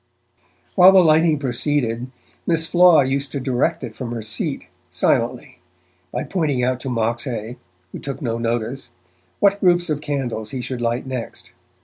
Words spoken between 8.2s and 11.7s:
notice, what groups of candles he should light next.